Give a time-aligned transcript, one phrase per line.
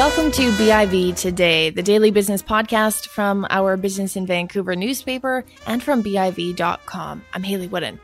[0.00, 5.82] Welcome to BIV Today, the daily business podcast from our Business in Vancouver newspaper and
[5.82, 7.22] from BIV.com.
[7.34, 8.00] I'm Hayley Woodin.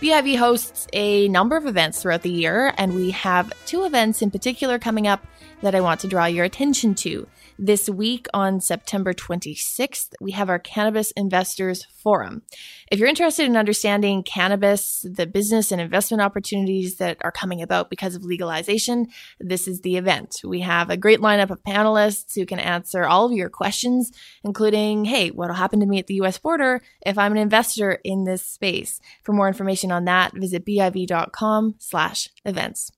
[0.00, 4.30] BIV hosts a number of events throughout the year, and we have two events in
[4.30, 5.22] particular coming up
[5.64, 7.26] that I want to draw your attention to.
[7.58, 12.42] This week on September 26th, we have our Cannabis Investors Forum.
[12.90, 17.88] If you're interested in understanding cannabis, the business and investment opportunities that are coming about
[17.88, 19.06] because of legalization,
[19.40, 20.36] this is the event.
[20.44, 24.12] We have a great lineup of panelists who can answer all of your questions,
[24.44, 28.24] including, hey, what'll happen to me at the US border if I'm an investor in
[28.24, 29.00] this space?
[29.22, 32.90] For more information on that, visit biv.com slash events.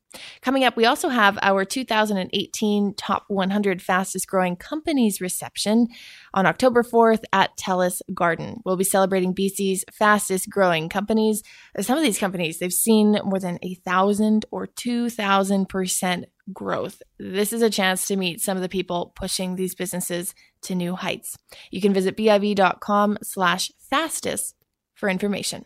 [0.43, 5.88] Coming up, we also have our 2018 Top 100 Fastest Growing Companies reception
[6.34, 8.60] on October 4th at TELUS Garden.
[8.65, 11.43] We'll be celebrating BC's fastest growing companies.
[11.80, 17.02] Some of these companies, they've seen more than a thousand or 2,000% growth.
[17.19, 20.95] This is a chance to meet some of the people pushing these businesses to new
[20.95, 21.37] heights.
[21.71, 24.54] You can visit biv.com slash fastest
[24.97, 25.65] for information.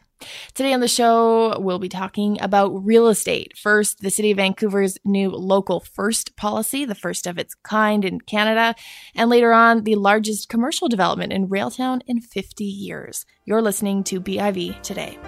[0.55, 3.57] Today on the show, we'll be talking about real estate.
[3.57, 8.21] First, the City of Vancouver's new local first policy, the first of its kind in
[8.21, 8.75] Canada,
[9.15, 13.25] and later on, the largest commercial development in Railtown in 50 years.
[13.47, 15.19] You're listening to BIV today.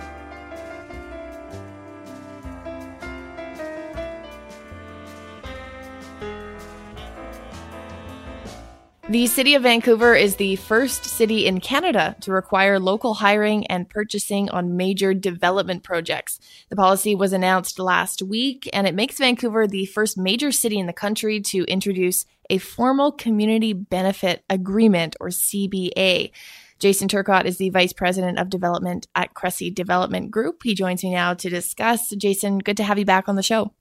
[9.08, 13.90] The City of Vancouver is the first city in Canada to require local hiring and
[13.90, 16.38] purchasing on major development projects.
[16.68, 20.86] The policy was announced last week, and it makes Vancouver the first major city in
[20.86, 26.30] the country to introduce a formal community benefit agreement, or CBA.
[26.78, 30.62] Jason Turcotte is the Vice President of Development at Cressey Development Group.
[30.62, 32.10] He joins me now to discuss.
[32.10, 33.72] Jason, good to have you back on the show.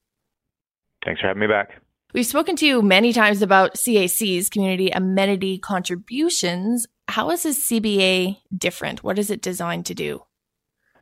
[1.05, 1.79] Thanks for having me back.
[2.13, 6.85] We've spoken to you many times about CAC's community amenity contributions.
[7.07, 9.01] How is this CBA different?
[9.01, 10.23] What is it designed to do?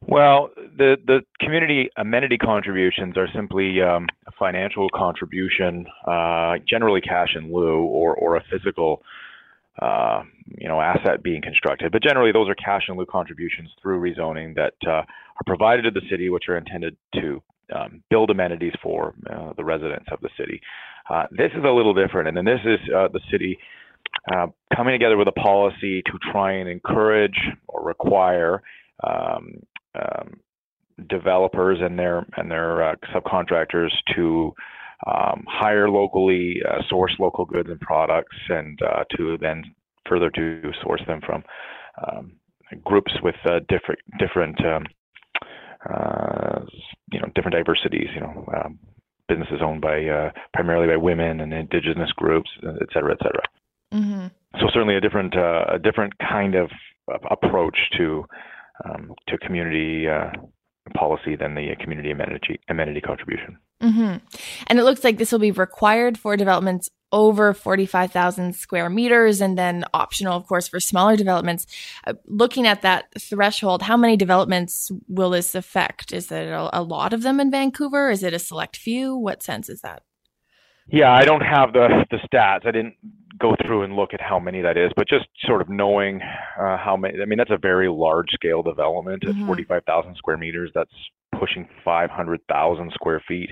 [0.07, 7.35] Well, the, the community amenity contributions are simply um, a financial contribution, uh, generally cash
[7.35, 9.01] in lieu or, or a physical
[9.81, 10.23] uh,
[10.57, 11.91] you know, asset being constructed.
[11.91, 15.91] But generally, those are cash in lieu contributions through rezoning that uh, are provided to
[15.91, 17.41] the city, which are intended to
[17.75, 20.61] um, build amenities for uh, the residents of the city.
[21.09, 23.57] Uh, this is a little different, and then this is uh, the city
[24.33, 28.61] uh, coming together with a policy to try and encourage or require
[29.03, 29.53] um,
[29.95, 30.39] um,
[31.09, 34.53] developers and their and their uh, subcontractors to
[35.07, 38.79] um, hire locally, uh, source local goods and products, and
[39.15, 39.63] to then
[40.07, 41.43] further to source them from
[42.05, 42.33] um,
[42.83, 43.35] groups with
[43.67, 44.85] different different um,
[47.11, 48.79] you know, different diversities, you know, um,
[49.27, 53.43] businesses owned by uh, primarily by women and indigenous groups, et cetera, et cetera.
[53.93, 54.27] Mm-hmm.
[54.59, 56.69] So certainly a different uh, a different kind of
[57.29, 58.25] approach to
[58.85, 60.31] um, to community uh,
[60.95, 63.57] policy than the community amenity amenity contribution.
[63.81, 64.17] Mm-hmm.
[64.67, 69.57] And it looks like this will be required for developments over 45,000 square meters and
[69.57, 71.65] then optional, of course, for smaller developments.
[72.05, 76.13] Uh, looking at that threshold, how many developments will this affect?
[76.13, 78.09] Is it a, a lot of them in Vancouver?
[78.09, 79.15] Is it a select few?
[79.15, 80.03] What sense is that?
[80.91, 82.65] Yeah, I don't have the, the stats.
[82.65, 82.95] I didn't
[83.39, 86.19] go through and look at how many that is, but just sort of knowing
[86.59, 89.45] uh, how many, I mean, that's a very large scale development at mm-hmm.
[89.45, 90.71] 45,000 square meters.
[90.73, 90.91] That's
[91.39, 93.51] pushing 500,000 square feet.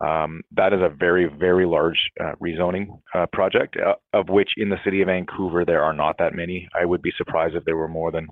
[0.00, 4.70] Um, that is a very, very large uh, rezoning uh, project, uh, of which in
[4.70, 6.68] the city of Vancouver there are not that many.
[6.78, 8.28] I would be surprised if there were more than,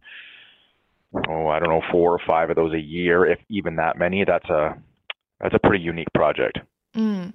[1.29, 4.25] oh, I don't know, four or five of those a year, if even that many.
[4.25, 4.79] That's a
[5.41, 6.59] that's a pretty unique project.
[6.97, 7.35] Mm.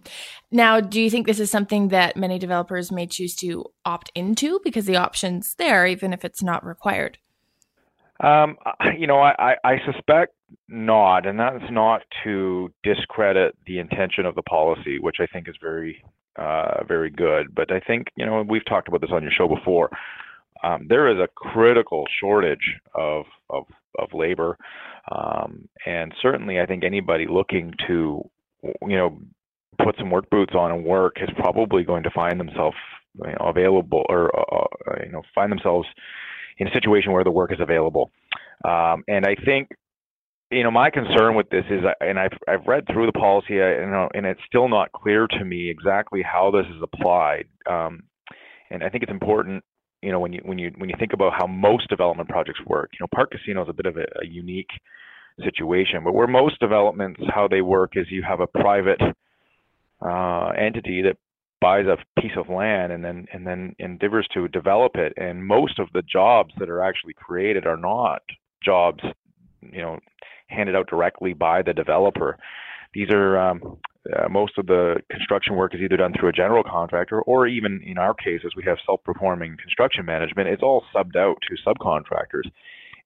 [0.51, 4.59] Now, do you think this is something that many developers may choose to opt into
[4.63, 7.19] because the option's there, even if it's not required?
[8.21, 8.57] Um,
[8.97, 10.33] you know, I, I, suspect
[10.67, 15.55] not, and that's not to discredit the intention of the policy, which I think is
[15.61, 16.03] very,
[16.37, 17.53] uh, very good.
[17.55, 19.89] But I think, you know, we've talked about this on your show before.
[20.63, 23.63] Um, there is a critical shortage of of,
[23.99, 24.57] of labor,
[25.11, 28.23] um, and certainly, I think anybody looking to,
[28.63, 29.19] you know,
[29.83, 32.77] put some work boots on and work is probably going to find themselves
[33.15, 35.87] you know, available or uh, uh you know find themselves
[36.57, 38.11] in a situation where the work is available.
[38.63, 39.69] Um, and I think,
[40.51, 43.59] you know, my concern with this is, and I've I've read through the policy, you
[43.59, 47.45] know, and it's still not clear to me exactly how this is applied.
[47.69, 48.03] Um,
[48.69, 49.63] and I think it's important,
[50.01, 52.91] you know, when you when you when you think about how most development projects work.
[52.93, 54.69] You know, Parq Casino is a bit of a, a unique
[55.43, 59.01] situation, but where most developments, how they work is you have a private
[60.01, 61.17] uh, entity that
[61.63, 65.13] buys a piece of land and then and then endeavors to develop it.
[65.15, 68.21] And most of the jobs that are actually created are not
[68.61, 69.01] jobs,
[69.61, 69.99] you know,
[70.47, 72.37] handed out directly by the developer.
[72.93, 73.77] These are um,
[74.13, 77.81] uh, most of the construction work is either done through a general contractor or even
[77.85, 80.49] in our cases we have self-performing construction management.
[80.49, 82.51] It's all subbed out to subcontractors.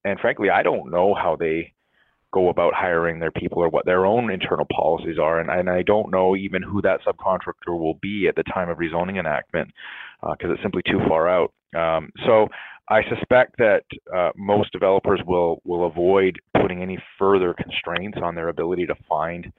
[0.04, 1.74] And frankly, I don't know how they
[2.34, 5.40] go about hiring their people or what their own internal policies are.
[5.40, 8.78] And, and I don't know even who that subcontractor will be at the time of
[8.78, 9.72] rezoning enactment
[10.22, 11.54] because uh, it's simply too far out.
[11.76, 12.48] Um, so
[12.90, 13.84] I suspect that
[14.16, 19.52] uh, most developers will will avoid putting any further constraints on their ability to find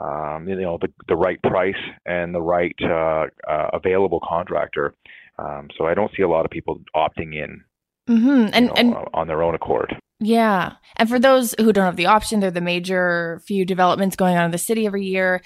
[0.00, 1.74] um, you know the, the right price
[2.06, 4.94] and the right uh, uh, available contractor.
[5.38, 7.64] Um, so I don't see a lot of people opting in
[8.08, 8.48] mm-hmm.
[8.52, 9.94] and, know, and on their own accord.
[10.24, 10.76] Yeah.
[10.96, 14.46] And for those who don't have the option, they're the major few developments going on
[14.46, 15.42] in the city every year.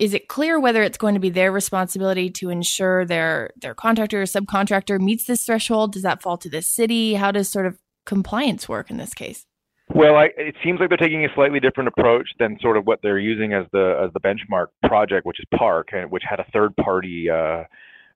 [0.00, 4.22] Is it clear whether it's going to be their responsibility to ensure their their contractor
[4.22, 5.92] or subcontractor meets this threshold?
[5.92, 7.14] Does that fall to the city?
[7.14, 9.46] How does sort of compliance work in this case?
[9.94, 13.00] Well, I, it seems like they're taking a slightly different approach than sort of what
[13.02, 16.46] they're using as the as the benchmark project, which is Parq, and which had a
[16.52, 17.64] third party uh,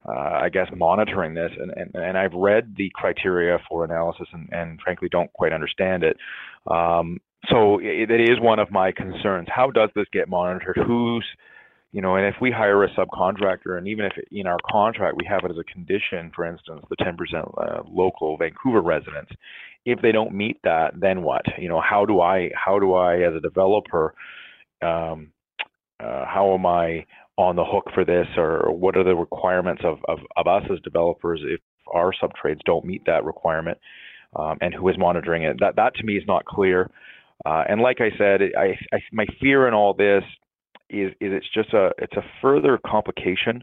[0.08, 1.50] uh, I guess, monitoring this.
[1.58, 6.04] And, and, and I've read the criteria for analysis and, and frankly don't quite understand
[6.04, 6.16] it.
[6.70, 9.48] Um, so it, it is one of my concerns.
[9.50, 10.78] How does this get monitored?
[10.86, 11.24] Who's,
[11.92, 15.26] you know, and if we hire a subcontractor, and even if in our contract we
[15.28, 17.14] have it as a condition, for instance, the 10%
[17.56, 19.32] uh, local Vancouver residents,
[19.84, 21.44] if they don't meet that, then what?
[21.58, 24.14] You know, how do I, how do I, as a developer,
[24.82, 25.32] um,
[25.98, 27.06] uh, how am I
[27.38, 30.80] on the hook for this, or what are the requirements of, of, of us as
[30.80, 31.60] developers if
[31.92, 33.78] our subtrades don't meet that requirement,
[34.36, 35.56] um, and who is monitoring it?
[35.60, 36.90] That that to me is not clear.
[37.44, 40.24] Uh, and like I said, I, I, my fear in all this
[40.88, 43.62] is is it's just a it's a further complication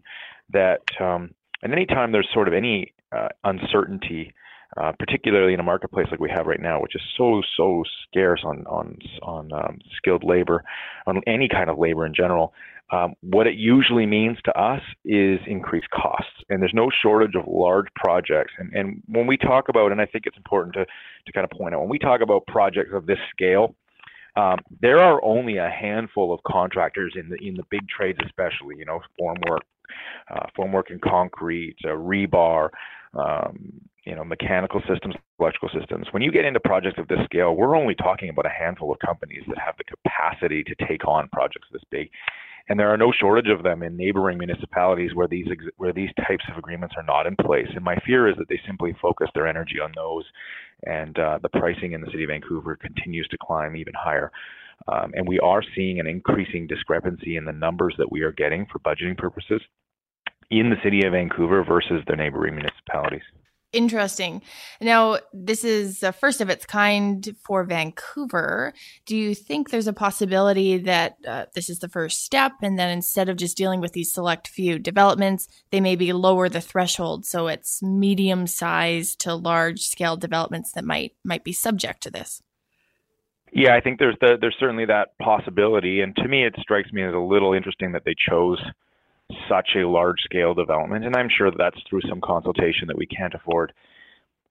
[0.51, 1.31] that um,
[1.61, 4.33] and anytime there's sort of any uh, uncertainty,
[4.77, 8.41] uh, particularly in a marketplace like we have right now, which is so so scarce
[8.45, 10.63] on on on um, skilled labor,
[11.07, 12.53] on any kind of labor in general,
[12.93, 17.45] um, what it usually means to us is increased costs, and there's no shortage of
[17.47, 18.53] large projects.
[18.59, 21.57] And, and when we talk about, and I think it's important to, to kind of
[21.57, 23.73] point out, when we talk about projects of this scale,
[24.35, 28.75] um, there are only a handful of contractors in the in the big trades, especially
[28.77, 29.61] you know formwork,
[30.31, 32.69] uh, formwork in concrete, uh, rebar,
[33.13, 33.73] um,
[34.05, 36.07] you know mechanical systems, electrical systems.
[36.11, 38.97] When you get into projects of this scale, we're only talking about a handful of
[38.99, 42.09] companies that have the capacity to take on projects this big
[42.69, 46.45] and there are no shortage of them in neighboring municipalities where these where these types
[46.49, 47.67] of agreements are not in place.
[47.75, 50.23] And my fear is that they simply focus their energy on those,
[50.85, 54.31] and uh, the pricing in the city of Vancouver continues to climb even higher.
[54.87, 58.65] Um, and we are seeing an increasing discrepancy in the numbers that we are getting
[58.71, 59.61] for budgeting purposes
[60.49, 63.21] in the city of Vancouver versus the neighboring municipalities.
[63.73, 64.43] Interesting.
[64.79, 68.71] Now, this is a first of its kind for Vancouver.
[69.07, 72.91] Do you think there's a possibility that uh, this is the first step, and then
[72.91, 77.47] instead of just dealing with these select few developments, they maybe lower the threshold so
[77.47, 82.43] it's medium sized to large scale developments that might might be subject to this?
[83.51, 87.01] Yeah, I think there's the, there's certainly that possibility, and to me, it strikes me
[87.01, 88.59] as a little interesting that they chose
[89.49, 91.05] such a large scale development.
[91.05, 93.73] And I'm sure that's through some consultation that we can't afford.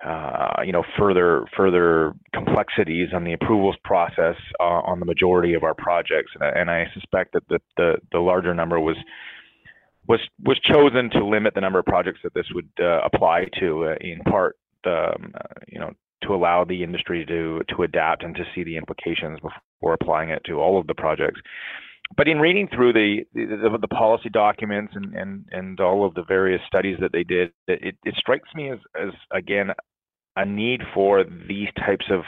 [0.04, 5.62] Uh, you know, further further complexities on the approvals process uh, on the majority of
[5.62, 8.96] our projects, and, and I suspect that the, the, the larger number was
[10.08, 13.84] was was chosen to limit the number of projects that this would uh, apply to,
[13.84, 15.32] uh, in part, um,
[15.68, 15.92] you know,
[16.24, 20.42] to allow the industry to to adapt and to see the implications before applying it
[20.46, 21.40] to all of the projects
[22.16, 26.22] but in reading through the, the, the policy documents and, and and all of the
[26.22, 29.70] various studies that they did, it, it strikes me as as again
[30.36, 32.22] a need for these types of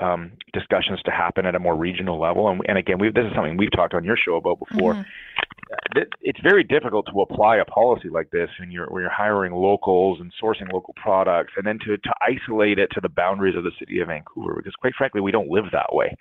[0.00, 2.48] um, discussions to happen at a more regional level.
[2.48, 4.94] And, and again, this is something we've talked on your show about before.
[4.94, 6.00] Mm-hmm.
[6.20, 10.18] It's very difficult to apply a policy like this when you're when you're hiring locals
[10.20, 13.70] and sourcing local products, and then to to isolate it to the boundaries of the
[13.78, 16.16] city of Vancouver, because quite frankly, we don't live that way.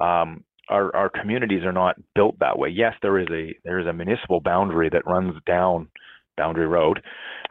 [0.00, 2.68] Um, our, our communities are not built that way.
[2.68, 5.88] Yes, there is a there is a municipal boundary that runs down
[6.36, 7.02] Boundary Road,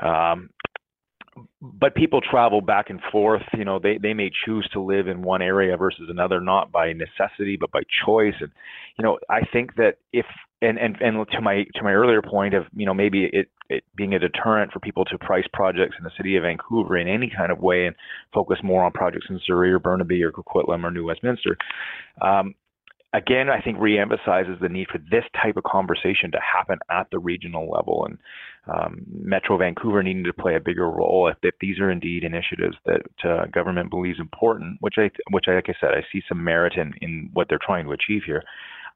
[0.04, 0.50] um,
[1.62, 3.44] but people travel back and forth.
[3.54, 6.94] You know, they they may choose to live in one area versus another, not by
[6.94, 8.36] necessity but by choice.
[8.40, 8.52] And
[8.98, 10.26] you know, I think that if
[10.62, 13.84] and and and to my to my earlier point of you know maybe it it
[13.96, 17.32] being a deterrent for people to price projects in the city of Vancouver in any
[17.36, 17.96] kind of way and
[18.34, 21.58] focus more on projects in Surrey or Burnaby or Coquitlam or New Westminster.
[22.22, 22.54] Um,
[23.16, 27.20] again, I think reemphasizes the need for this type of conversation to happen at the
[27.20, 28.18] regional level, and
[28.68, 32.76] um, Metro Vancouver needing to play a bigger role if, if these are indeed initiatives
[32.86, 34.78] that uh, government believes important.
[34.82, 37.60] Which I, which I, like I said, I see some merit in in what they're
[37.64, 38.44] trying to achieve here.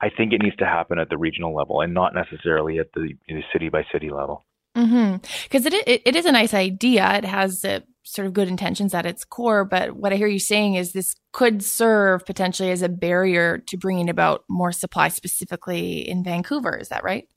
[0.02, 3.16] I think it needs to happen at the regional level and not necessarily at the,
[3.52, 4.46] city by city level.
[4.74, 5.74] Because mm-hmm.
[5.74, 7.18] it, it, it is a nice idea.
[7.18, 7.82] It has uh,
[8.12, 9.66] sort of good intentions at its core.
[9.66, 13.78] But what I hear you saying is this could serve potentially as a barrier to
[13.78, 16.76] bringing about more supply specifically in Vancouver.
[16.78, 17.28] Is that right?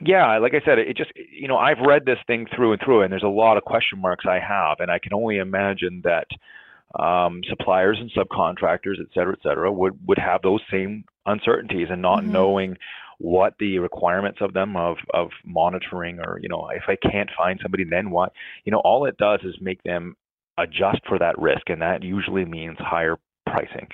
[0.00, 3.02] Yeah, like I said, it just, you know, I've read this thing through and through,
[3.02, 4.80] and there's a lot of question marks I have.
[4.80, 6.26] And I can only imagine that
[7.02, 12.02] um, suppliers and subcontractors, et cetera, et cetera, would, would have those same uncertainties and
[12.02, 12.32] not mm-hmm.
[12.32, 12.76] knowing
[13.18, 17.58] what the requirements of them of of monitoring or you know if I can't find
[17.62, 18.32] somebody then what?
[18.64, 20.16] You know all it does is make them
[20.58, 23.86] adjust for that risk and that usually means higher pricing.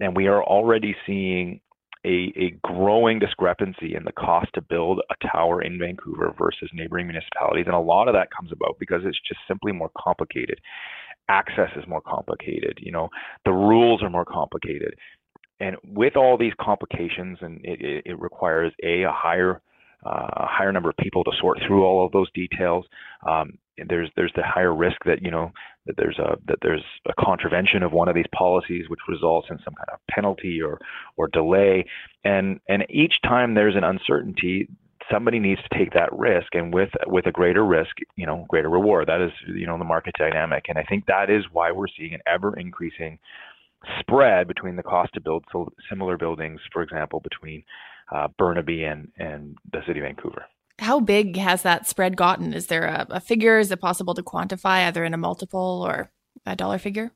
[0.00, 1.60] And we are already seeing
[2.06, 7.06] a, a growing discrepancy in the cost to build a tower in Vancouver versus neighboring
[7.06, 10.60] municipalities and a lot of that comes about because it's just simply more complicated.
[11.28, 13.08] Access is more complicated you know
[13.44, 14.94] the rules are more complicated
[15.60, 19.60] and with all these complications, and it, it requires a, a higher
[20.04, 22.84] uh, a higher number of people to sort through all of those details.
[23.26, 23.58] Um,
[23.88, 25.50] there's there's the higher risk that you know
[25.86, 29.58] that there's a that there's a contravention of one of these policies which results in
[29.64, 30.78] some kind of penalty or
[31.16, 31.86] or delay.
[32.24, 34.68] And and each time there's an uncertainty,
[35.10, 38.70] somebody needs to take that risk and with with a greater risk you know greater
[38.70, 41.86] reward that is you know the market dynamic and i think that is why we're
[41.96, 43.18] seeing an ever increasing
[44.00, 45.44] spread between the cost to build
[45.88, 47.64] similar buildings, for example, between
[48.14, 50.44] uh, Burnaby and, and the city of Vancouver.
[50.80, 52.52] How big has that spread gotten?
[52.52, 53.58] Is there a, a figure?
[53.58, 56.10] Is it possible to quantify either in a multiple or
[56.44, 57.12] a dollar figure?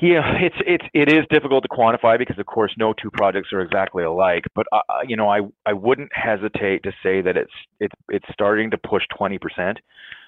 [0.00, 3.60] Yeah, it's it's it is difficult to quantify because of course no two projects are
[3.60, 4.44] exactly alike.
[4.54, 8.26] But uh, uh you know, I I wouldn't hesitate to say that it's it's it's
[8.32, 9.78] starting to push twenty percent.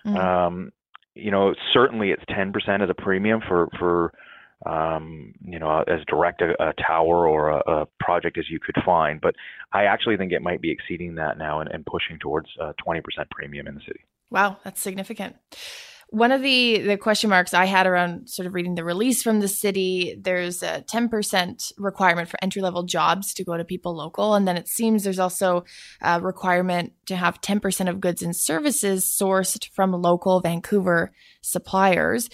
[0.07, 0.17] Mm-hmm.
[0.17, 0.73] Um,
[1.15, 4.13] you know, certainly it's ten percent as a premium for for
[4.67, 8.77] um, you know, as direct a, a tower or a, a, project as you could
[8.85, 9.21] find.
[9.21, 9.35] But
[9.73, 13.03] I actually think it might be exceeding that now and, and pushing towards a 20%
[13.31, 14.01] premium in the city.
[14.31, 15.37] Wow, that's significant.
[16.11, 19.41] One of the the question marks I had around sort of reading the release from
[19.41, 24.35] the city, there's a 10% requirement for entry level jobs to go to people local,
[24.35, 25.65] and then it seems there's also
[26.01, 31.13] a requirement to have 10% of goods and services sourced from local Vancouver
[31.43, 32.31] suppliers.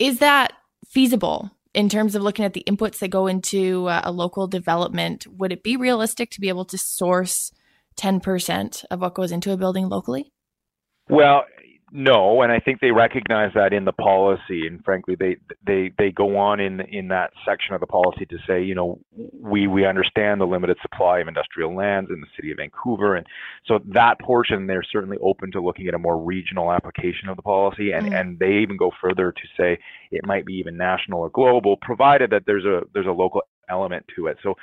[0.00, 0.52] Is that
[0.88, 5.26] feasible in terms of looking at the inputs that go into uh, a local development?
[5.26, 7.52] Would it be realistic to be able to source
[7.96, 10.32] 10% of what goes into a building locally?
[11.08, 11.44] Well,
[11.96, 16.10] no, and I think they recognize that in the policy, and frankly, they they they
[16.10, 18.98] go on in in that section of the policy to say, you know,
[19.40, 23.24] we we understand the limited supply of industrial lands in the city of Vancouver, and
[23.64, 27.42] so that portion they're certainly open to looking at a more regional application of the
[27.42, 28.20] policy, and mm.
[28.20, 29.78] and they even go further to say
[30.10, 34.04] it might be even national or global, provided that there's a there's a local element
[34.16, 34.36] to it.
[34.42, 34.54] So.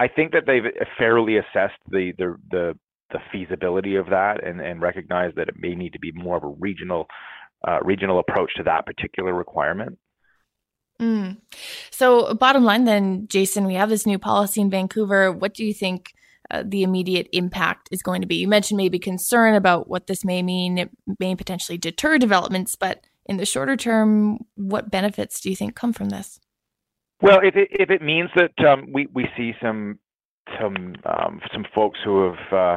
[0.00, 0.64] I think that they've
[0.98, 2.76] fairly assessed the the the
[3.14, 6.44] the feasibility of that and, and recognize that it may need to be more of
[6.44, 7.06] a regional
[7.66, 9.98] uh, regional approach to that particular requirement.
[11.00, 11.38] Mm.
[11.90, 15.32] So, bottom line, then, Jason, we have this new policy in Vancouver.
[15.32, 16.12] What do you think
[16.50, 18.36] uh, the immediate impact is going to be?
[18.36, 20.76] You mentioned maybe concern about what this may mean.
[20.76, 25.74] It may potentially deter developments, but in the shorter term, what benefits do you think
[25.74, 26.38] come from this?
[27.22, 29.98] Well, if it, if it means that um, we we see some
[30.60, 32.76] some um, some folks who have uh,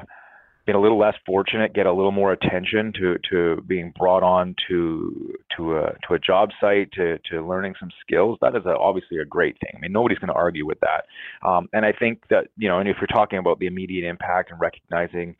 [0.67, 4.53] been a little less fortunate get a little more attention to to being brought on
[4.67, 8.77] to to a to a job site to to learning some skills that is a,
[8.77, 9.71] obviously a great thing.
[9.75, 11.05] I mean nobody's going to argue with that.
[11.47, 14.51] Um, and i think that you know and if you're talking about the immediate impact
[14.51, 15.35] and recognizing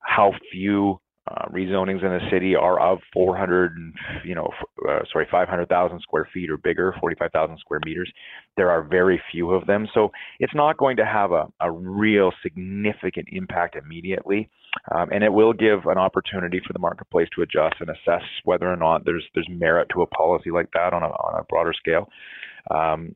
[0.00, 0.98] how few
[1.30, 3.76] uh, rezonings in the city are of 400,
[4.24, 4.50] you know,
[4.88, 8.12] uh, sorry, 500,000 square feet or bigger, 45,000 square meters.
[8.56, 10.10] There are very few of them, so
[10.40, 14.50] it's not going to have a, a real significant impact immediately,
[14.94, 18.70] um, and it will give an opportunity for the marketplace to adjust and assess whether
[18.70, 21.72] or not there's there's merit to a policy like that on a on a broader
[21.72, 22.08] scale.
[22.70, 23.14] Um,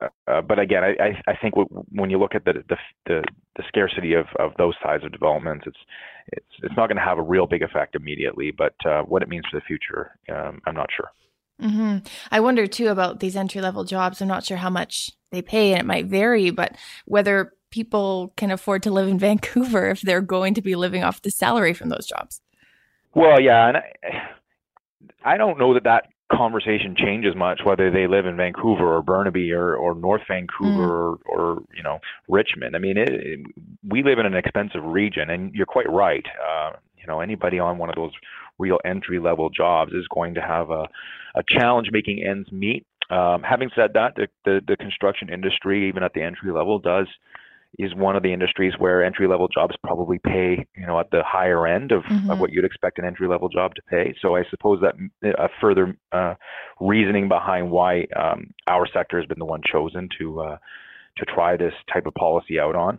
[0.00, 1.54] uh, but again, I, I think
[1.90, 2.76] when you look at the the,
[3.06, 3.24] the,
[3.56, 5.78] the scarcity of, of those size of developments, it's
[6.28, 8.52] it's it's not going to have a real big effect immediately.
[8.56, 11.10] But uh, what it means for the future, um, I'm not sure.
[11.60, 12.06] Mm-hmm.
[12.30, 14.20] I wonder too about these entry level jobs.
[14.20, 18.50] I'm not sure how much they pay, and it might vary, but whether people can
[18.50, 21.88] afford to live in Vancouver if they're going to be living off the salary from
[21.88, 22.40] those jobs.
[23.14, 23.82] Well, yeah, and I,
[25.24, 29.50] I don't know that that conversation changes much whether they live in Vancouver or Burnaby
[29.52, 30.90] or, or North Vancouver mm.
[30.90, 31.98] or, or, you know
[32.28, 32.76] Richmond.
[32.76, 33.40] I mean, it, it,
[33.88, 36.24] we live in an expensive region, and you're quite right.
[36.26, 38.12] Uh, you know, anybody on one of those
[38.58, 40.86] real entry level jobs is going to have a,
[41.34, 42.84] a challenge making ends meet.
[43.10, 47.06] Um, having said that, the, the, the construction industry, even at the entry level, does
[47.78, 51.22] is one of the industries where entry level jobs probably pay, you know, at the
[51.24, 52.30] higher end of, mm-hmm.
[52.30, 54.14] of what you'd expect an entry level job to pay.
[54.20, 56.34] So I suppose that a uh, further uh,
[56.80, 60.58] reasoning behind why um, our sector has been the one chosen to uh,
[61.18, 62.98] to try this type of policy out on.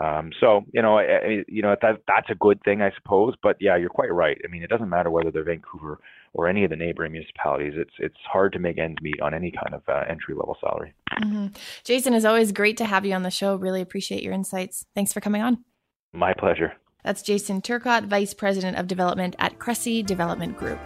[0.00, 3.34] Um, so you know, I, you know that that's a good thing, I suppose.
[3.42, 4.38] But yeah, you're quite right.
[4.44, 6.00] I mean, it doesn't matter whether they're Vancouver
[6.34, 7.74] or any of the neighboring municipalities.
[7.76, 10.92] It's it's hard to make ends meet on any kind of uh, entry level salary.
[11.12, 11.46] Mm-hmm.
[11.84, 13.56] Jason, is always great to have you on the show.
[13.56, 14.84] Really appreciate your insights.
[14.94, 15.64] Thanks for coming on.
[16.12, 16.74] My pleasure.
[17.02, 20.80] That's Jason Turcotte, Vice President of Development at Cressey Development Group.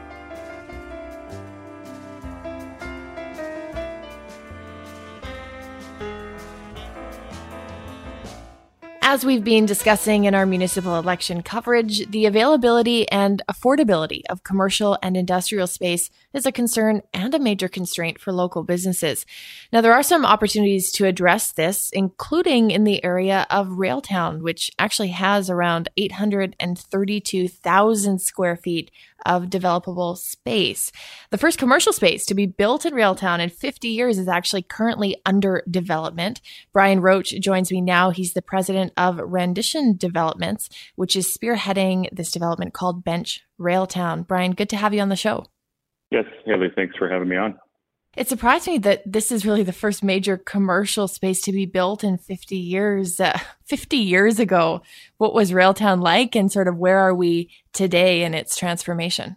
[9.12, 14.96] As we've been discussing in our municipal election coverage, the availability and affordability of commercial
[15.02, 19.26] and industrial space is a concern and a major constraint for local businesses.
[19.72, 24.70] Now, there are some opportunities to address this, including in the area of Railtown, which
[24.78, 28.92] actually has around 832,000 square feet
[29.26, 30.92] of developable space.
[31.30, 35.16] The first commercial space to be built in Railtown in 50 years is actually currently
[35.26, 36.40] under development.
[36.72, 38.10] Brian Roach joins me now.
[38.10, 44.26] He's the president of Rendition Developments, which is spearheading this development called Bench Railtown.
[44.26, 45.46] Brian, good to have you on the show.
[46.10, 47.58] Yes, Hayley, thanks for having me on.
[48.16, 52.04] It surprised me that this is really the first major commercial space to be built
[52.04, 53.20] in 50 years.
[53.20, 54.82] Uh, 50 years ago,
[55.18, 59.36] what was Railtown like and sort of where are we today in its transformation?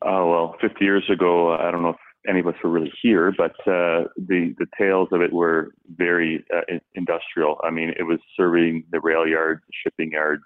[0.00, 1.96] Oh, well, 50 years ago, I don't know if
[2.26, 6.44] any of us were really here, but uh, the, the tales of it were very
[6.54, 7.60] uh, industrial.
[7.62, 10.42] I mean, it was serving the rail yards, the shipping yards.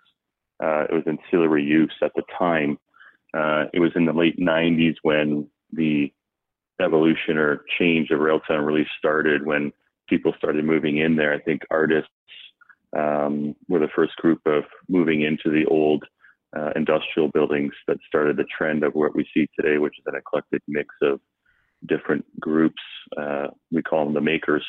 [0.62, 2.78] Uh, it was ancillary use at the time.
[3.34, 6.12] Uh, it was in the late 90s when the
[6.80, 9.72] evolution or change of Railtown really started when
[10.08, 11.32] people started moving in there.
[11.32, 12.10] I think artists
[12.96, 16.04] um, were the first group of moving into the old
[16.56, 20.16] uh, industrial buildings that started the trend of what we see today, which is an
[20.16, 21.18] eclectic mix of
[21.86, 22.82] different groups.
[23.20, 24.64] Uh, we call them the makers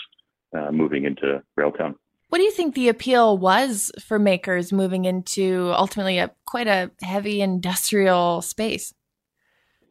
[0.58, 1.96] uh, moving into Railtown.
[2.30, 6.90] What do you think the appeal was for makers moving into ultimately a quite a
[7.04, 8.94] heavy industrial space?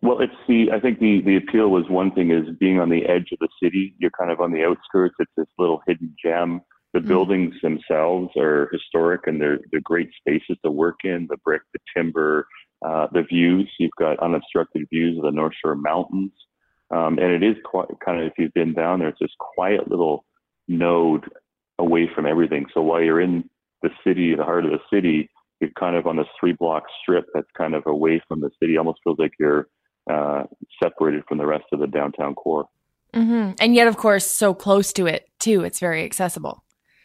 [0.03, 3.07] Well, it's the, I think the, the appeal was one thing is being on the
[3.07, 3.95] edge of the city.
[3.99, 5.15] You're kind of on the outskirts.
[5.21, 6.61] It's this little hidden gem.
[6.93, 11.27] The mm buildings themselves are historic and they're, they're great spaces to work in.
[11.31, 12.47] The brick, the timber,
[12.85, 13.71] uh, the views.
[13.79, 16.33] You've got unobstructed views of the North Shore Mountains.
[16.93, 19.91] Um, and it is quite kind of, if you've been down there, it's this quiet
[19.91, 20.25] little
[20.69, 21.25] node
[21.79, 22.67] away from everything.
[22.75, 23.49] So while you're in
[23.83, 27.27] the city, the heart of the city, you're kind of on this three block strip
[27.33, 28.77] that's kind of away from the city.
[28.77, 29.69] Almost feels like you're
[30.11, 30.45] uh,
[30.83, 32.67] separated from the rest of the downtown core.
[33.15, 33.53] Mm-hmm.
[33.61, 35.65] And yet, of course, so close to it too.
[35.65, 36.63] It's very accessible.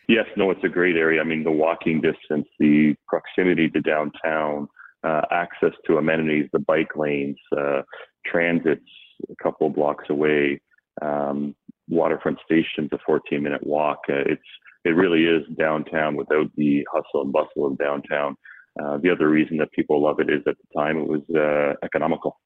[0.10, 1.20] Yes, no, it's a great area.
[1.22, 4.68] I mean, the walking distance, the proximity to downtown,
[5.04, 7.82] uh, access to amenities, the bike lanes, uh,
[8.26, 8.90] transits
[9.30, 10.62] a couple of blocks away,
[11.02, 11.56] um,
[11.90, 14.00] waterfront stations, a 14 minute walk.
[14.10, 14.42] Uh, it's
[14.86, 18.36] it really is downtown without the hustle and bustle of downtown.
[18.82, 21.74] Uh, the other reason that people love it is at the time it was uh,
[21.84, 22.40] economical.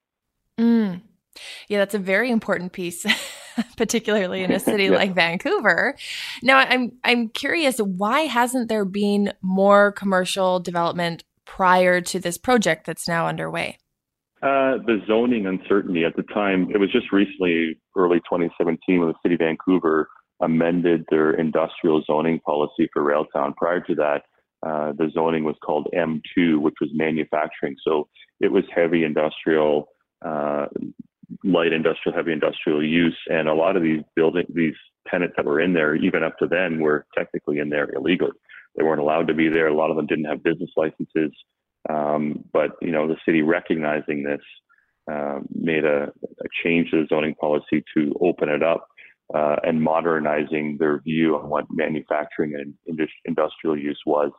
[0.60, 1.02] Mm.
[1.68, 3.06] Yeah, that's a very important piece,
[3.78, 4.92] particularly in a city yeah.
[4.92, 5.96] like Vancouver.
[6.42, 12.86] Now, I'm I'm curious, why hasn't there been more commercial development prior to this project
[12.86, 13.78] that's now underway?
[14.42, 19.14] Uh, the zoning uncertainty at the time, it was just recently, early 2017, when the
[19.22, 20.10] city of Vancouver
[20.42, 23.56] amended their industrial zoning policy for Railtown.
[23.56, 24.24] Prior to that,
[24.66, 27.76] uh, the zoning was called M2, which was manufacturing.
[27.88, 28.08] So
[28.40, 29.90] it was heavy industrial
[30.26, 30.66] uh,
[31.44, 34.76] light industrial, heavy industrial use, and a lot of these building these
[35.08, 38.32] tenants that were in there, even up to then, were technically in there illegally.
[38.76, 39.68] They weren't allowed to be there.
[39.68, 41.32] A lot of them didn't have business licenses.
[41.90, 44.42] Um, but you know, the city recognizing this
[45.12, 48.88] uh, made a, a, change to the zoning policy to open it up
[49.34, 54.32] uh, and modernizing their view on what manufacturing and industrial use was.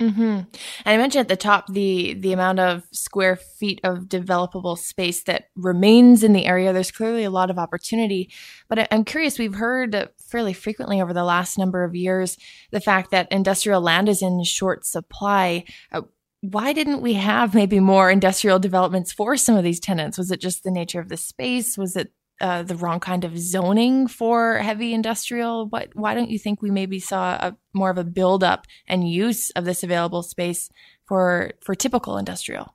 [0.00, 0.22] Mm-hmm.
[0.22, 0.46] And
[0.86, 5.48] I mentioned at the top the the amount of square feet of developable space that
[5.56, 6.72] remains in the area.
[6.72, 8.32] There's clearly a lot of opportunity,
[8.70, 9.38] but I'm curious.
[9.38, 12.38] We've heard fairly frequently over the last number of years
[12.70, 15.64] the fact that industrial land is in short supply.
[15.92, 16.02] Uh,
[16.42, 20.18] why didn't we have maybe more industrial developments for some of these tenants?
[20.18, 21.76] Was it just the nature of the space?
[21.76, 25.68] Was it uh, the wrong kind of zoning for heavy industrial?
[25.68, 29.50] What, why don't you think we maybe saw a more of a buildup and use
[29.50, 30.70] of this available space
[31.06, 32.74] for for typical industrial?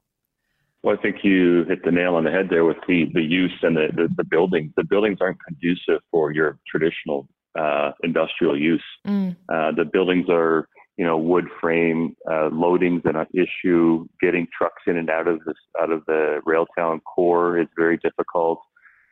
[0.84, 3.58] Well, I think you hit the nail on the head there with the, the use
[3.64, 4.72] and the, the, the buildings.
[4.78, 7.28] The buildings aren't conducive for your traditional
[7.60, 8.84] uh, industrial use.
[9.08, 9.36] Mm.
[9.52, 12.16] Uh, the buildings are, you know, wood frame.
[12.30, 14.08] Uh, loading's an issue.
[14.22, 18.60] Getting trucks in and out of this out of the Railtown core is very difficult.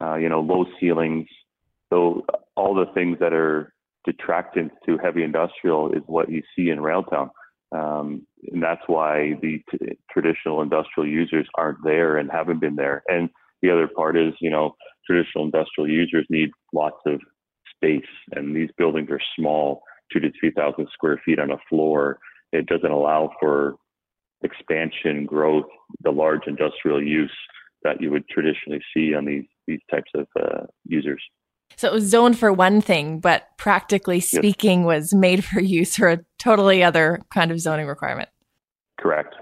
[0.02, 1.28] Uh, you know, low ceilings.
[1.92, 3.74] So all the things that are
[4.08, 7.30] detractants to heavy industrial is what you see in Railtown.
[7.72, 13.04] Um, and that's why the t- traditional industrial users aren't there and haven't been there.
[13.08, 13.30] And
[13.62, 14.76] the other part is, you know,
[15.10, 17.20] traditional industrial users need lots of
[17.76, 19.82] space, and these buildings are small,
[20.14, 22.20] two to three thousand square feet on a floor.
[22.52, 23.76] It doesn't allow for
[24.44, 25.66] expansion, growth,
[26.02, 27.36] the large industrial use
[27.84, 31.22] that you would traditionally see on these these types of uh, users.
[31.76, 34.86] So it was zoned for one thing, but practically speaking, yes.
[34.86, 38.30] was made for use for a totally other kind of zoning requirement.
[39.00, 39.36] Correct.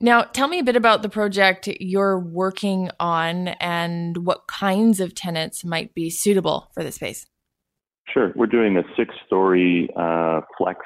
[0.00, 5.14] Now, tell me a bit about the project you're working on and what kinds of
[5.14, 7.26] tenants might be suitable for the space.
[8.12, 8.32] Sure.
[8.34, 10.80] We're doing a six story uh, flex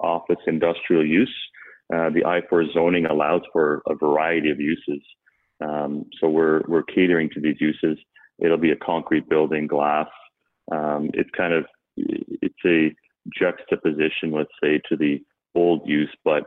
[0.00, 1.34] office industrial use.
[1.92, 5.02] Uh, the I4 zoning allows for a variety of uses.
[5.60, 7.98] Um, so we're, we're catering to these uses.
[8.38, 10.06] It'll be a concrete building, glass.
[10.70, 11.64] Um, it's kind of,
[11.96, 12.94] it's a
[13.36, 15.20] juxtaposition, let's say, to the
[15.54, 16.44] old use, but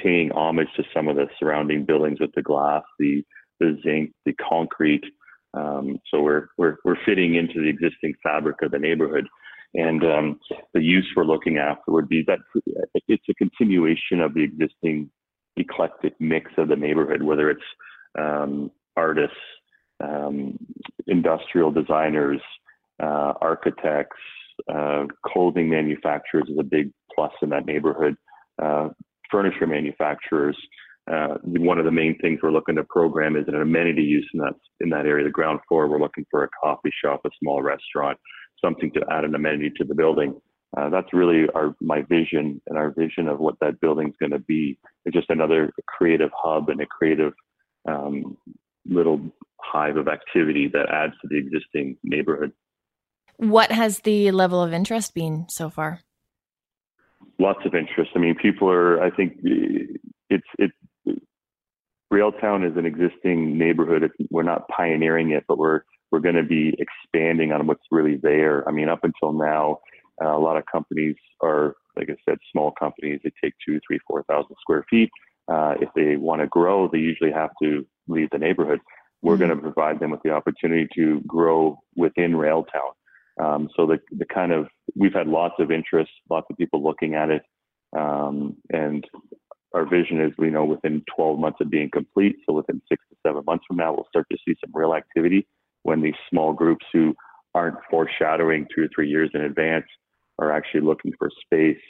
[0.00, 3.22] paying homage to some of the surrounding buildings with the glass, the
[3.60, 5.04] the zinc, the concrete.
[5.56, 9.26] Um, so we're we're we're fitting into the existing fabric of the neighborhood,
[9.74, 10.40] and um,
[10.72, 12.38] the use we're looking after would be that
[13.08, 15.10] it's a continuation of the existing
[15.56, 17.62] eclectic mix of the neighborhood, whether it's
[18.18, 19.36] um, artists,
[20.02, 20.58] um,
[21.06, 22.40] industrial designers,
[23.02, 24.16] uh, architects,
[24.72, 28.16] uh, clothing manufacturers is a big plus in that neighborhood.
[28.62, 28.88] Uh,
[29.30, 30.56] furniture manufacturers.
[31.10, 34.40] Uh, one of the main things we're looking to program is an amenity use in
[34.40, 35.24] that in that area.
[35.24, 38.18] The ground floor, we're looking for a coffee shop, a small restaurant,
[38.62, 40.40] something to add an amenity to the building.
[40.76, 44.38] Uh, that's really our my vision and our vision of what that building's going to
[44.38, 44.78] be.
[45.04, 47.34] It's just another creative hub and a creative
[47.86, 48.36] um,
[48.86, 49.20] little
[49.60, 52.52] hive of activity that adds to the existing neighborhood.
[53.36, 56.00] What has the level of interest been so far?
[57.38, 58.10] lots of interest.
[58.14, 59.02] I mean, people are.
[59.02, 59.38] I think
[60.30, 60.74] it's it's
[62.12, 64.02] Railtown is an existing neighborhood.
[64.04, 68.16] It's, we're not pioneering it, but we're we're going to be expanding on what's really
[68.22, 68.68] there.
[68.68, 69.78] I mean, up until now,
[70.22, 73.20] uh, a lot of companies are, like I said, small companies.
[73.24, 75.10] They take two, three, four thousand square feet.
[75.48, 78.80] Uh, if they want to grow, they usually have to leave the neighborhood.
[79.22, 79.46] We're mm-hmm.
[79.46, 82.92] going to provide them with the opportunity to grow within Railtown.
[83.42, 87.14] Um, so the, the kind of, we've had lots of interest, lots of people looking
[87.14, 87.42] at it.
[87.96, 89.04] Um, and
[89.74, 93.16] our vision is, we know within 12 months of being complete, so within six to
[93.26, 95.46] seven months from now, we'll start to see some real activity
[95.82, 97.14] when these small groups who
[97.54, 99.86] aren't foreshadowing two or three years in advance
[100.38, 101.82] are actually looking for space.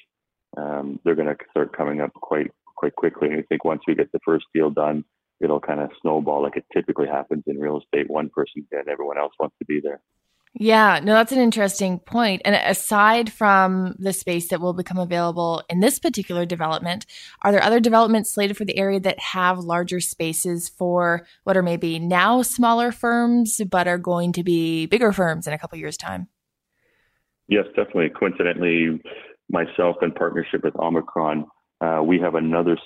[0.57, 3.29] Um, they're going to start coming up quite quite quickly.
[3.29, 5.05] And I think once we get the first deal done,
[5.40, 8.11] it'll kind of snowball like it typically happens in real estate.
[8.11, 10.01] One person and everyone else wants to be there.
[10.56, 12.42] Yeah, no, that's an interesting point.
[12.44, 17.06] And aside from the space that will become available in this particular development,
[17.42, 21.62] are there other developments slated for the area that have larger spaces for what are
[21.62, 25.96] maybe now smaller firms, but are going to be bigger firms in a couple years'
[25.96, 26.28] time?
[27.48, 28.10] Yes, definitely.
[28.10, 29.02] Coincidentally,
[29.50, 31.46] myself in partnership with Omicron,
[31.80, 32.78] uh, we have another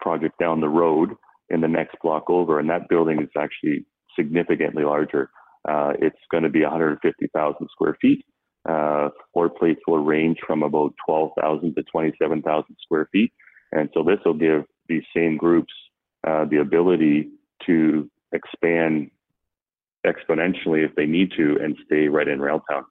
[0.00, 1.10] project down the road
[1.48, 5.30] in the next block over, and that building is actually significantly larger.
[5.68, 8.24] Uh, it's going to be 150,000 square feet.
[8.68, 13.32] Uh, floor plates will range from about 12,000 to 27,000 square feet.
[13.72, 15.72] And so this will give these same groups
[16.26, 17.30] uh, the ability
[17.66, 19.10] to expand
[20.06, 22.84] exponentially if they need to and stay right in Railtown.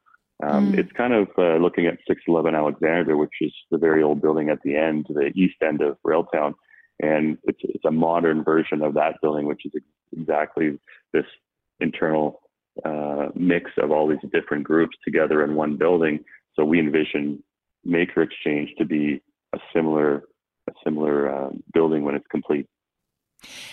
[0.44, 0.78] Um, mm.
[0.78, 4.60] It's kind of uh, looking at 611 Alexander, which is the very old building at
[4.64, 6.54] the end, the east end of Railtown.
[7.02, 9.86] And it's, it's a modern version of that building, which is ex-
[10.20, 10.80] exactly
[11.12, 11.26] this
[11.80, 12.42] internal
[12.86, 16.24] uh, mix of all these different groups together in one building.
[16.56, 17.44] So we envision
[17.84, 19.22] Maker Exchange to be
[19.54, 20.24] a similar
[20.70, 22.68] a similar uh, building when it's complete.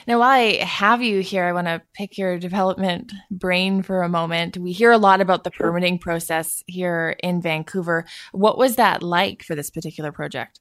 [0.08, 4.08] Now, while I have you here, I want to pick your development brain for a
[4.08, 4.56] moment.
[4.56, 5.68] We hear a lot about the sure.
[5.68, 8.04] permitting process here in Vancouver.
[8.32, 10.58] What was that like for this particular project?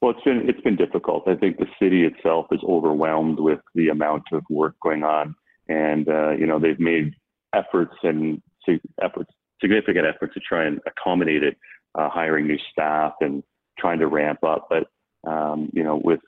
[0.00, 1.26] Well, it's been it's been difficult.
[1.26, 5.34] I think the city itself is overwhelmed with the amount of work going on,
[5.68, 7.14] and uh, you know they've made
[7.54, 8.42] efforts and
[9.02, 11.56] efforts significant efforts to try and accommodate it,
[11.96, 13.42] uh, hiring new staff and
[13.78, 14.68] trying to ramp up.
[14.68, 14.84] But
[15.28, 16.20] um, you know, with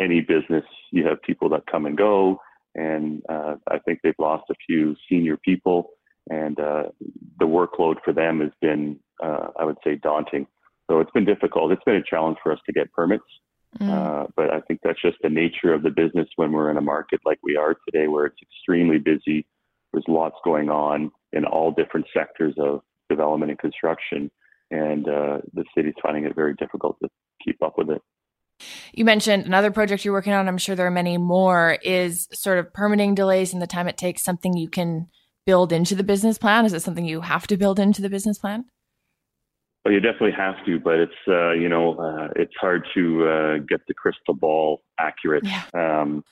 [0.00, 2.40] any business, you have people that come and go,
[2.74, 5.90] and uh, I think they've lost a few senior people,
[6.30, 6.84] and uh,
[7.38, 10.46] the workload for them has been, uh, I would say, daunting.
[10.90, 11.72] So it's been difficult.
[11.72, 13.24] It's been a challenge for us to get permits.
[13.80, 13.90] Mm.
[13.90, 16.82] Uh, but I think that's just the nature of the business when we're in a
[16.82, 19.46] market like we are today, where it's extremely busy.
[19.92, 24.30] There's lots going on in all different sectors of development and construction,
[24.70, 27.08] and uh, the city's finding it very difficult to
[27.44, 28.02] keep up with it.
[28.92, 30.48] You mentioned another project you're working on.
[30.48, 31.78] I'm sure there are many more.
[31.82, 35.08] Is sort of permitting delays and the time it takes something you can
[35.46, 36.64] build into the business plan?
[36.64, 38.64] Is it something you have to build into the business plan?
[39.84, 43.58] Well, you definitely have to, but it's uh, you know uh, it's hard to uh,
[43.58, 45.44] get the crystal ball accurate.
[45.46, 45.64] Yeah.
[45.74, 46.24] Um,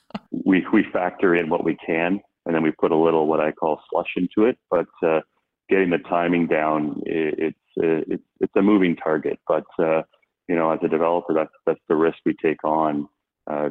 [0.44, 3.52] we we factor in what we can, and then we put a little what I
[3.52, 4.58] call slush into it.
[4.70, 5.20] But uh,
[5.68, 9.38] getting the timing down, it, it's uh, it's it's a moving target.
[9.46, 10.02] But uh,
[10.48, 13.08] you know, as a developer, that's that's the risk we take on,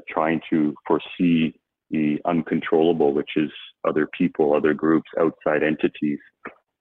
[0.10, 1.60] trying to foresee
[1.92, 3.52] the uncontrollable, which is
[3.88, 6.20] other people, other groups, outside entities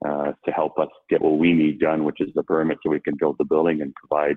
[0.06, 3.00] uh, to help us get what we need done, which is the permit so we
[3.00, 4.36] can build the building and provide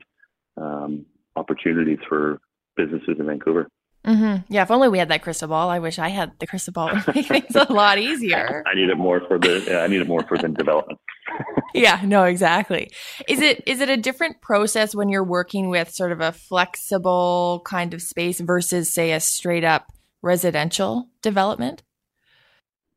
[0.58, 2.40] um, opportunities for
[2.76, 3.68] businesses in Vancouver.
[4.06, 4.54] Mm-hmm.
[4.54, 5.70] Yeah, if only we had that crystal ball.
[5.70, 6.90] I wish I had the crystal ball.
[6.96, 8.64] It would make things a lot easier.
[8.66, 9.82] I need it more for the.
[9.82, 11.00] I need it more for the development.
[11.74, 12.90] yeah, no, exactly.
[13.28, 17.62] Is it is it a different process when you're working with sort of a flexible
[17.66, 21.84] kind of space versus, say, a straight up residential development?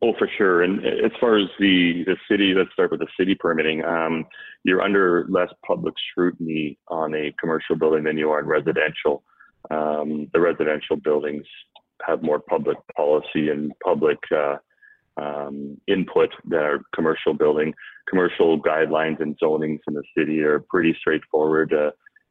[0.03, 0.63] Oh, for sure.
[0.63, 3.85] And as far as the the city, let's start with the city permitting.
[3.85, 4.25] Um,
[4.65, 9.23] you're under less public scrutiny on a commercial building than you are in residential.
[9.71, 11.45] Um, the residential buildings
[12.07, 14.57] have more public policy and public uh,
[15.21, 17.75] um, input than our commercial building.
[18.09, 21.75] Commercial guidelines and zonings in the city are pretty straightforward.
[21.75, 21.91] Uh,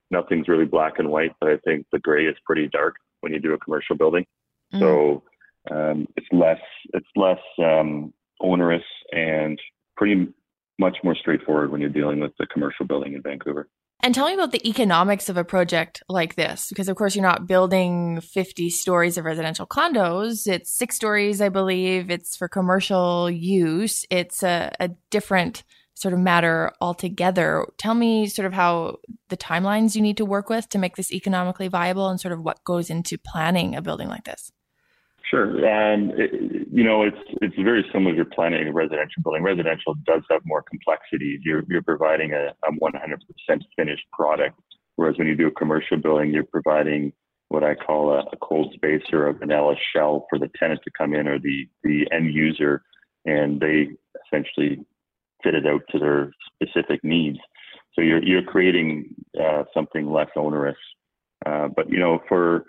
[0.09, 3.39] nothing's really black and white, but I think the gray is pretty dark when you
[3.39, 4.25] do a commercial building.
[4.73, 4.79] Mm.
[4.79, 5.23] So
[5.71, 6.61] um, it's less
[6.93, 9.59] it's less um, onerous and
[9.97, 10.27] pretty
[10.79, 13.67] much more straightforward when you're dealing with the commercial building in Vancouver.
[14.01, 17.21] And tell me about the economics of a project like this, because of course you're
[17.21, 20.47] not building 50 stories of residential condos.
[20.47, 22.09] It's six stories, I believe.
[22.09, 24.05] It's for commercial use.
[24.09, 25.63] It's a, a different
[25.95, 27.65] sort of matter altogether.
[27.77, 31.11] Tell me sort of how the timelines you need to work with to make this
[31.11, 34.49] economically viable and sort of what goes into planning a building like this.
[35.29, 39.43] Sure, it, you know it's it's very similar to planning a residential building.
[39.43, 41.41] Residential does have more complexities.
[41.43, 44.59] You're you're providing a, a 100% finished product,
[44.95, 47.13] whereas when you do a commercial building, you're providing
[47.49, 50.91] what I call a, a cold space or a vanilla shell for the tenant to
[50.97, 52.81] come in or the the end user,
[53.25, 53.89] and they
[54.25, 54.83] essentially
[55.43, 57.37] fit it out to their specific needs.
[57.93, 60.77] So you're you're creating uh, something less onerous.
[61.45, 62.65] Uh, but you know for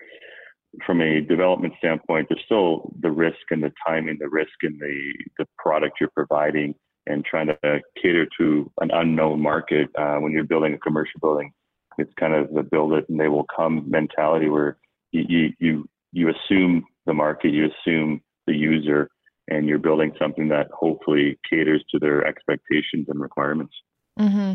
[0.87, 5.13] from a development standpoint, there's still the risk and the timing, the risk in the,
[5.39, 6.75] the product you're providing
[7.07, 9.89] and trying to cater to an unknown market.
[9.99, 11.53] Uh, when you're building a commercial building,
[11.99, 14.79] it's kind of the build it and they will come mentality where
[15.13, 19.09] you, you, you, you assume the market, you assume the user,
[19.49, 23.75] and you're building something that hopefully caters to their expectations and requirements.
[24.19, 24.55] Mm-hmm.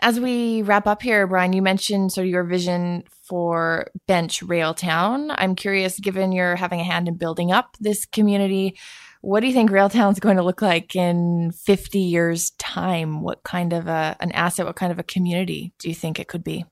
[0.00, 5.34] As we wrap up here, Brian, you mentioned sort of your vision for Bench Railtown.
[5.36, 8.76] I'm curious, given you're having a hand in building up this community,
[9.20, 13.20] what do you think Railtown is going to look like in 50 years' time?
[13.22, 16.28] What kind of a, an asset, what kind of a community do you think it
[16.28, 16.64] could be?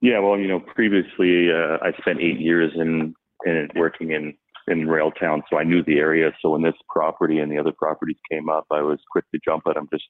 [0.00, 4.34] Yeah, well, you know, previously uh, I spent eight years in, in working in
[4.68, 6.30] in Railtown, so I knew the area.
[6.42, 9.62] So when this property and the other properties came up, I was quick to jump
[9.66, 10.04] at them, just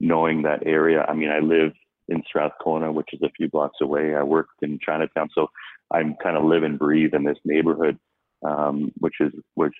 [0.00, 1.04] knowing that area.
[1.08, 1.72] I mean, I live
[2.08, 4.14] in Strathcona, which is a few blocks away.
[4.14, 5.48] I worked in Chinatown, so
[5.92, 7.98] I'm kind of live and breathe in this neighborhood,
[8.46, 9.74] um, which is which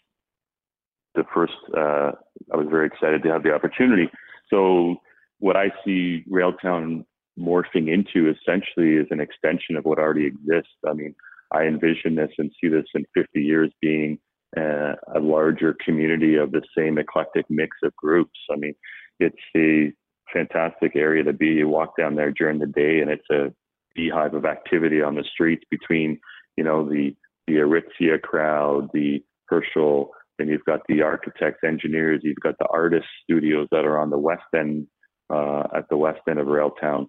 [1.15, 1.55] the first.
[1.77, 2.13] Uh,
[2.53, 4.09] I was very excited to have the opportunity.
[4.49, 4.97] So
[5.39, 7.05] what I see Railtown
[7.39, 10.77] morphing into essentially is an extension of what already exists.
[10.87, 11.15] I mean,
[11.53, 14.19] I envision this and see this in 50 years being
[14.57, 18.39] uh, a larger community of the same eclectic mix of groups.
[18.53, 18.75] I mean,
[19.19, 19.93] it's a
[20.33, 21.47] fantastic area to be.
[21.47, 23.53] You walk down there during the day, and it's a
[23.95, 26.21] beehive of activity on the streets between,
[26.57, 27.15] you know, the
[27.47, 33.07] the Aritzia crowd, the Herschel, and you've got the architects, engineers, you've got the artist
[33.25, 34.87] studios that are on the west end,
[35.31, 37.07] uh, at the west end of Railtown.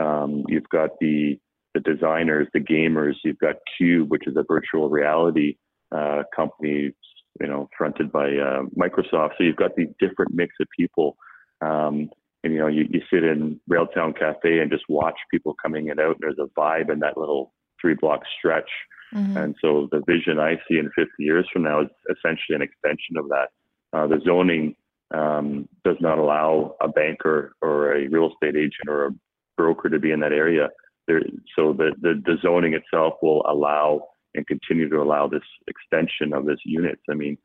[0.00, 1.38] Um, you've got the
[1.74, 3.14] the designers, the gamers.
[3.24, 5.56] You've got Cube, which is a virtual reality
[5.92, 6.92] uh, company,
[7.40, 9.30] you know, fronted by uh, Microsoft.
[9.36, 11.16] So you've got these different mix of people.
[11.60, 12.10] Um,
[12.44, 15.92] and you know, you, you sit in Railtown Cafe and just watch people coming in
[15.92, 16.16] and out.
[16.20, 18.68] There's a vibe in that little three block stretch.
[19.14, 19.36] Mm-hmm.
[19.36, 23.16] And so the vision I see in 50 years from now is essentially an extension
[23.16, 23.48] of that.
[23.92, 24.74] Uh, the zoning
[25.14, 29.10] um, does not allow a banker or a real estate agent or a
[29.56, 30.68] broker to be in that area.
[31.06, 31.22] There,
[31.56, 36.44] so the, the, the zoning itself will allow and continue to allow this extension of
[36.44, 37.02] this units.
[37.10, 37.38] I mean,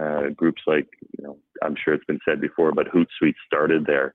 [0.00, 0.86] uh, groups like,
[1.16, 4.14] you know, I'm sure it's been said before, but Hootsuite started there.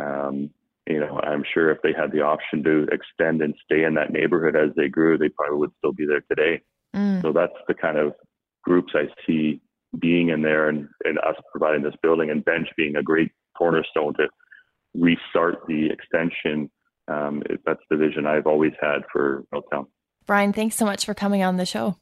[0.00, 0.50] Um,
[0.86, 4.12] you know, I'm sure if they had the option to extend and stay in that
[4.12, 6.62] neighborhood as they grew, they probably would still be there today.
[6.94, 7.22] Mm.
[7.22, 8.14] So that's the kind of
[8.64, 9.60] groups I see
[9.98, 14.14] being in there and, and us providing this building and bench being a great cornerstone
[14.14, 14.28] to
[14.94, 16.70] restart the extension.
[17.08, 19.86] Um, that's the vision I've always had for Railtown.
[20.26, 21.96] Brian, thanks so much for coming on the show.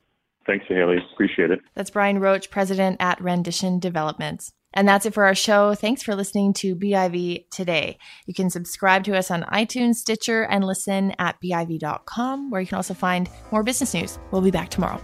[0.47, 0.99] Thanks, Hayley.
[1.13, 1.61] Appreciate it.
[1.75, 4.53] That's Brian Roach, president at Rendition Developments.
[4.75, 5.75] And that's it for our show.
[5.75, 7.99] Thanks for listening to BIV today.
[8.27, 12.77] You can subscribe to us on iTunes, Stitcher, and listen at BIV.com, where you can
[12.77, 14.19] also find more business news.
[14.31, 15.03] We'll be back tomorrow.